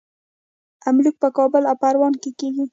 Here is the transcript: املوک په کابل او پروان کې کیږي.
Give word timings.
املوک 0.89 1.15
په 1.23 1.29
کابل 1.37 1.63
او 1.71 1.75
پروان 1.81 2.13
کې 2.21 2.29
کیږي. 2.39 2.65